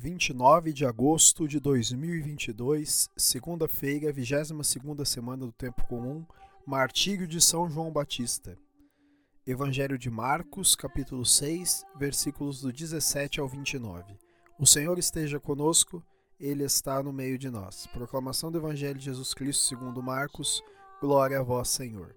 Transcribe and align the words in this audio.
29 0.00 0.72
de 0.72 0.86
agosto 0.86 1.48
de 1.48 1.58
2022, 1.58 3.10
segunda-feira, 3.16 4.12
22ª 4.12 5.04
semana 5.04 5.44
do 5.44 5.50
Tempo 5.50 5.84
Comum, 5.88 6.24
Martírio 6.64 7.26
de 7.26 7.40
São 7.40 7.68
João 7.68 7.90
Batista. 7.90 8.56
Evangelho 9.44 9.98
de 9.98 10.08
Marcos, 10.08 10.76
capítulo 10.76 11.26
6, 11.26 11.84
versículos 11.98 12.60
do 12.60 12.72
17 12.72 13.40
ao 13.40 13.48
29. 13.48 14.16
O 14.56 14.64
Senhor 14.64 15.00
esteja 15.00 15.40
conosco, 15.40 16.00
Ele 16.38 16.62
está 16.62 17.02
no 17.02 17.12
meio 17.12 17.36
de 17.36 17.50
nós. 17.50 17.88
Proclamação 17.88 18.52
do 18.52 18.58
Evangelho 18.58 19.00
de 19.00 19.06
Jesus 19.06 19.34
Cristo 19.34 19.64
segundo 19.64 20.00
Marcos, 20.00 20.62
glória 21.00 21.40
a 21.40 21.42
vós, 21.42 21.70
Senhor. 21.70 22.14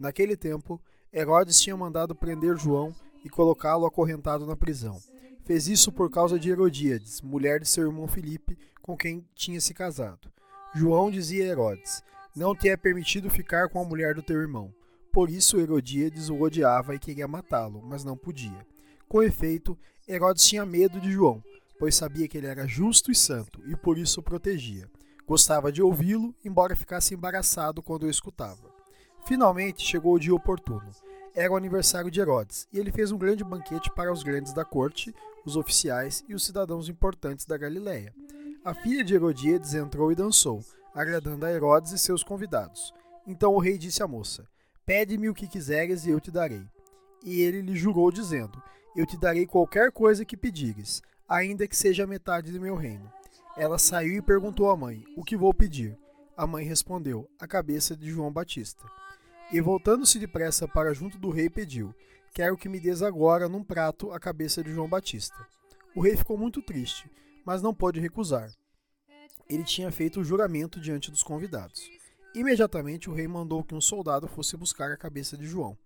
Naquele 0.00 0.34
tempo, 0.34 0.80
Herodes 1.12 1.60
tinha 1.60 1.76
mandado 1.76 2.14
prender 2.14 2.56
João 2.56 2.96
e 3.22 3.28
colocá-lo 3.28 3.84
acorrentado 3.84 4.46
na 4.46 4.56
prisão. 4.56 4.98
Fez 5.48 5.66
isso 5.66 5.90
por 5.90 6.10
causa 6.10 6.38
de 6.38 6.50
Herodíades, 6.50 7.22
mulher 7.22 7.58
de 7.58 7.66
seu 7.66 7.86
irmão 7.86 8.06
Filipe, 8.06 8.58
com 8.82 8.94
quem 8.94 9.26
tinha 9.34 9.58
se 9.62 9.72
casado. 9.72 10.30
João 10.74 11.10
dizia 11.10 11.42
a 11.42 11.46
Herodes: 11.46 12.02
Não 12.36 12.54
te 12.54 12.68
é 12.68 12.76
permitido 12.76 13.30
ficar 13.30 13.70
com 13.70 13.80
a 13.80 13.84
mulher 13.84 14.14
do 14.14 14.22
teu 14.22 14.38
irmão. 14.42 14.70
Por 15.10 15.30
isso 15.30 15.58
Herodíades 15.58 16.28
o 16.28 16.38
odiava 16.38 16.94
e 16.94 16.98
queria 16.98 17.26
matá-lo, 17.26 17.80
mas 17.82 18.04
não 18.04 18.14
podia. 18.14 18.66
Com 19.08 19.22
efeito, 19.22 19.74
Herodes 20.06 20.46
tinha 20.46 20.66
medo 20.66 21.00
de 21.00 21.10
João, 21.10 21.42
pois 21.78 21.94
sabia 21.94 22.28
que 22.28 22.36
ele 22.36 22.46
era 22.46 22.66
justo 22.66 23.10
e 23.10 23.14
santo, 23.14 23.62
e 23.66 23.74
por 23.74 23.96
isso 23.96 24.20
o 24.20 24.22
protegia. 24.22 24.86
Gostava 25.26 25.72
de 25.72 25.80
ouvi-lo, 25.80 26.34
embora 26.44 26.76
ficasse 26.76 27.14
embaraçado 27.14 27.82
quando 27.82 28.02
o 28.02 28.10
escutava. 28.10 28.68
Finalmente 29.24 29.82
chegou 29.82 30.12
o 30.12 30.20
dia 30.20 30.34
oportuno. 30.34 30.90
Era 31.34 31.52
o 31.52 31.56
aniversário 31.56 32.10
de 32.10 32.20
Herodes, 32.20 32.66
e 32.72 32.78
ele 32.78 32.90
fez 32.90 33.12
um 33.12 33.18
grande 33.18 33.44
banquete 33.44 33.90
para 33.94 34.12
os 34.12 34.22
grandes 34.22 34.52
da 34.52 34.64
corte, 34.64 35.14
os 35.48 35.56
oficiais 35.56 36.22
e 36.28 36.34
os 36.34 36.44
cidadãos 36.44 36.90
importantes 36.90 37.46
da 37.46 37.56
Galiléia. 37.56 38.14
A 38.62 38.74
filha 38.74 39.02
de 39.02 39.14
Herodíades 39.14 39.72
entrou 39.72 40.12
e 40.12 40.14
dançou, 40.14 40.62
agradando 40.94 41.46
a 41.46 41.50
Herodes 41.50 41.92
e 41.92 41.98
seus 41.98 42.22
convidados. 42.22 42.92
Então 43.26 43.54
o 43.54 43.58
rei 43.58 43.78
disse 43.78 44.02
à 44.02 44.06
moça: 44.06 44.46
Pede-me 44.84 45.30
o 45.30 45.34
que 45.34 45.48
quiseres 45.48 46.04
e 46.04 46.10
eu 46.10 46.20
te 46.20 46.30
darei. 46.30 46.66
E 47.24 47.40
ele 47.40 47.62
lhe 47.62 47.74
jurou, 47.74 48.12
dizendo: 48.12 48.62
Eu 48.94 49.06
te 49.06 49.18
darei 49.18 49.46
qualquer 49.46 49.90
coisa 49.90 50.24
que 50.24 50.36
pedires, 50.36 51.02
ainda 51.26 51.66
que 51.66 51.76
seja 51.76 52.06
metade 52.06 52.52
do 52.52 52.60
meu 52.60 52.76
reino. 52.76 53.10
Ela 53.56 53.78
saiu 53.78 54.16
e 54.16 54.22
perguntou 54.22 54.70
à 54.70 54.76
mãe: 54.76 55.02
O 55.16 55.24
que 55.24 55.36
vou 55.36 55.54
pedir? 55.54 55.96
A 56.36 56.46
mãe 56.46 56.64
respondeu: 56.64 57.26
A 57.40 57.46
cabeça 57.46 57.96
de 57.96 58.10
João 58.10 58.30
Batista. 58.30 58.84
E 59.50 59.60
voltando-se 59.60 60.18
depressa 60.18 60.68
para 60.68 60.92
junto 60.92 61.18
do 61.18 61.30
rei, 61.30 61.48
pediu: 61.48 61.94
Quero 62.34 62.56
que 62.56 62.68
me 62.68 62.78
des 62.78 63.02
agora 63.02 63.48
num 63.48 63.64
prato 63.64 64.12
a 64.12 64.20
cabeça 64.20 64.62
de 64.62 64.72
João 64.72 64.88
Batista. 64.88 65.34
O 65.96 66.00
rei 66.02 66.16
ficou 66.16 66.36
muito 66.36 66.60
triste, 66.60 67.10
mas 67.44 67.62
não 67.62 67.74
pôde 67.74 67.98
recusar. 67.98 68.50
Ele 69.48 69.64
tinha 69.64 69.90
feito 69.90 70.20
o 70.20 70.24
juramento 70.24 70.78
diante 70.78 71.10
dos 71.10 71.22
convidados. 71.22 71.90
Imediatamente 72.34 73.08
o 73.08 73.14
rei 73.14 73.26
mandou 73.26 73.64
que 73.64 73.74
um 73.74 73.80
soldado 73.80 74.28
fosse 74.28 74.56
buscar 74.56 74.92
a 74.92 74.96
cabeça 74.96 75.36
de 75.36 75.46
João. 75.46 75.76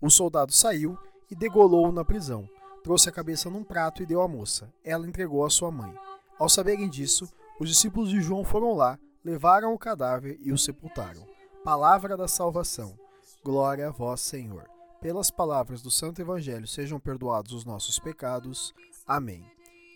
O 0.00 0.08
soldado 0.08 0.52
saiu 0.52 0.98
e 1.30 1.36
degolou-o 1.36 1.92
na 1.92 2.04
prisão. 2.04 2.48
Trouxe 2.82 3.10
a 3.10 3.12
cabeça 3.12 3.50
num 3.50 3.62
prato 3.62 4.02
e 4.02 4.06
deu 4.06 4.22
à 4.22 4.26
moça. 4.26 4.72
Ela 4.82 5.06
entregou 5.06 5.44
à 5.44 5.50
sua 5.50 5.70
mãe. 5.70 5.94
Ao 6.38 6.48
saberem 6.48 6.88
disso, 6.88 7.30
os 7.60 7.68
discípulos 7.68 8.08
de 8.08 8.20
João 8.20 8.42
foram 8.42 8.72
lá, 8.72 8.98
levaram 9.22 9.72
o 9.72 9.78
cadáver 9.78 10.38
e 10.40 10.50
o 10.50 10.58
sepultaram. 10.58 11.24
Palavra 11.62 12.16
da 12.16 12.26
salvação. 12.26 12.98
Glória 13.44 13.88
a 13.88 13.90
vós, 13.90 14.20
Senhor. 14.20 14.70
Pelas 15.00 15.28
palavras 15.28 15.82
do 15.82 15.90
Santo 15.90 16.22
Evangelho 16.22 16.64
sejam 16.64 17.00
perdoados 17.00 17.52
os 17.52 17.64
nossos 17.64 17.98
pecados. 17.98 18.72
Amém. 19.04 19.44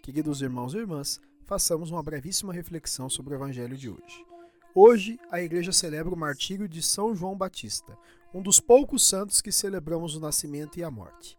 Queridos 0.03 0.43
irmãos 0.43 0.75
e 0.75 0.79
irmãs, 0.79 1.21
façamos 1.45 1.93
uma 1.93 2.03
brevíssima 2.03 2.53
reflexão 2.53 3.09
sobre 3.09 3.35
o 3.35 3.37
Evangelho 3.37 3.77
de 3.77 3.89
hoje. 3.89 4.27
Hoje, 4.75 5.21
a 5.31 5.41
Igreja 5.41 5.71
celebra 5.71 6.13
o 6.13 6.19
martírio 6.19 6.69
de 6.69 6.83
São 6.83 7.15
João 7.15 7.37
Batista, 7.37 7.97
um 8.35 8.43
dos 8.43 8.59
poucos 8.59 9.07
santos 9.07 9.41
que 9.41 9.53
celebramos 9.53 10.17
o 10.17 10.21
nascimento 10.21 10.81
e 10.81 10.83
a 10.83 10.91
morte. 10.91 11.39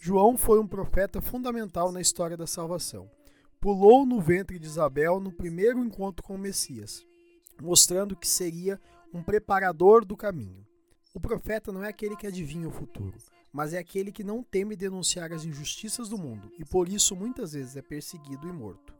João 0.00 0.36
foi 0.36 0.58
um 0.58 0.66
profeta 0.66 1.20
fundamental 1.20 1.92
na 1.92 2.00
história 2.00 2.36
da 2.36 2.48
salvação. 2.48 3.08
Pulou 3.60 4.04
no 4.04 4.20
ventre 4.20 4.58
de 4.58 4.66
Isabel 4.66 5.20
no 5.20 5.30
primeiro 5.30 5.78
encontro 5.78 6.24
com 6.24 6.34
o 6.34 6.38
Messias, 6.38 7.06
mostrando 7.62 8.16
que 8.16 8.26
seria 8.26 8.80
um 9.14 9.22
preparador 9.22 10.04
do 10.04 10.16
caminho. 10.16 10.66
O 11.16 11.20
profeta 11.20 11.72
não 11.72 11.82
é 11.82 11.88
aquele 11.88 12.14
que 12.14 12.26
adivinha 12.26 12.68
o 12.68 12.70
futuro, 12.70 13.16
mas 13.50 13.72
é 13.72 13.78
aquele 13.78 14.12
que 14.12 14.22
não 14.22 14.42
teme 14.42 14.76
denunciar 14.76 15.32
as 15.32 15.46
injustiças 15.46 16.10
do 16.10 16.18
mundo 16.18 16.52
e 16.58 16.64
por 16.66 16.90
isso 16.90 17.16
muitas 17.16 17.54
vezes 17.54 17.74
é 17.74 17.80
perseguido 17.80 18.46
e 18.46 18.52
morto. 18.52 18.94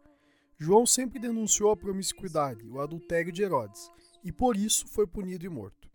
João 0.56 0.86
sempre 0.86 1.18
denunciou 1.18 1.70
a 1.70 1.76
promiscuidade, 1.76 2.66
o 2.66 2.80
adultério 2.80 3.30
de 3.30 3.42
Herodes, 3.42 3.90
e 4.24 4.32
por 4.32 4.56
isso 4.56 4.88
foi 4.88 5.06
punido 5.06 5.44
e 5.44 5.48
morto. 5.50 5.90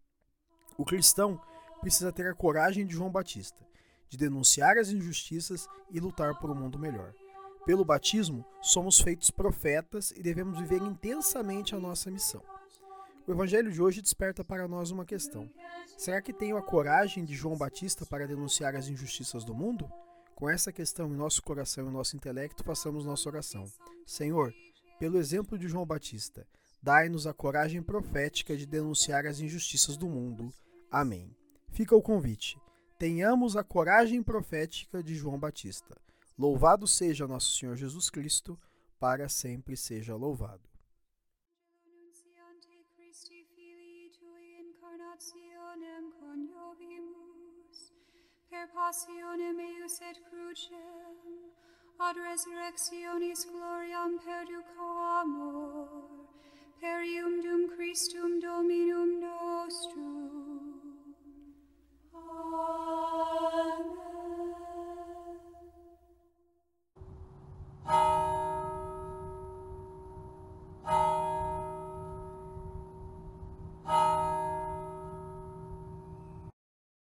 O 0.78 0.86
cristão 0.86 1.42
precisa 1.80 2.12
ter 2.12 2.28
a 2.28 2.36
coragem 2.36 2.86
de 2.86 2.94
João 2.94 3.10
Batista, 3.10 3.66
de 4.08 4.16
denunciar 4.16 4.78
as 4.78 4.90
injustiças 4.90 5.68
e 5.90 6.00
lutar 6.00 6.38
por 6.38 6.52
um 6.52 6.56
mundo 6.56 6.78
melhor. 6.78 7.16
Pelo 7.66 7.84
batismo, 7.84 8.46
somos 8.62 9.02
feitos 9.02 9.32
profetas 9.32 10.12
e 10.12 10.22
devemos 10.22 10.60
viver 10.60 10.84
intensamente 10.84 11.74
a 11.74 11.80
nossa 11.80 12.12
missão. 12.12 12.44
O 13.28 13.32
evangelho 13.32 13.72
de 13.72 13.82
hoje 13.82 14.02
desperta 14.02 14.44
para 14.44 14.68
nós 14.68 14.90
uma 14.90 15.06
questão: 15.06 15.50
será 15.98 16.22
que 16.22 16.34
tenho 16.34 16.58
a 16.58 16.62
coragem 16.62 17.24
de 17.24 17.36
João 17.36 17.56
Batista 17.56 18.06
para 18.06 18.28
denunciar 18.28 18.76
as 18.76 18.88
injustiças 18.88 19.44
do 19.44 19.54
mundo? 19.54 19.90
Com 20.34 20.50
essa 20.50 20.72
questão 20.72 21.08
em 21.08 21.16
nosso 21.16 21.44
coração 21.44 21.88
e 21.88 21.94
nosso 21.94 22.16
intelecto, 22.16 22.64
façamos 22.64 23.06
nossa 23.06 23.30
oração. 23.30 23.66
Senhor, 24.08 24.52
pelo 25.00 25.20
exemplo 25.20 25.56
de 25.56 25.68
João 25.68 25.86
Batista, 25.86 26.48
dai-nos 26.82 27.28
a 27.28 27.34
coragem 27.34 27.84
profética 27.84 28.58
de 28.58 28.66
denunciar 28.66 29.28
as 29.28 29.40
injustiças 29.40 29.96
do 29.98 30.10
mundo. 30.10 30.52
Amém. 30.90 31.36
Fica 31.70 31.96
o 31.96 32.02
convite. 32.02 32.60
Tenhamos 32.98 33.56
a 33.56 33.64
coragem 33.64 34.24
profética 34.24 35.04
de 35.04 35.14
João 35.14 35.38
Batista. 35.38 35.96
Louvado 36.38 36.88
seja 36.88 37.28
nosso 37.28 37.56
Senhor 37.56 37.76
Jesus 37.76 38.10
Cristo, 38.10 38.60
para 39.00 39.30
sempre 39.30 39.78
seja 39.78 40.16
louvado. 40.16 40.71
Christi 43.12 43.46
Filii 43.56 44.10
Tui 44.18 44.56
incarnationem 44.64 46.14
coniovimus, 46.18 47.80
per 48.50 48.68
passionem 48.74 49.60
eius 49.60 50.00
et 50.10 50.18
crucem, 50.30 51.18
ad 52.00 52.16
resurrectionis 52.16 53.44
gloriam 53.52 54.16
perduco 54.24 54.88
amor, 55.20 55.90
per 56.80 57.04
ium 57.04 57.36
dum 57.42 57.68
Christum 57.76 58.40
Dominum 58.40 59.20
nostrum, 59.20 60.41